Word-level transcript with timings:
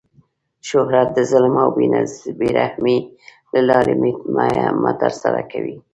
شهرت 0.69 1.07
د 1.13 1.17
ظلم 1.31 1.55
او 1.63 1.69
بې 2.39 2.47
رحمۍ 2.57 2.97
له 3.53 3.61
لاري 3.69 3.95
مه 4.83 4.91
ترسره 5.01 5.41
کوئ! 5.51 5.75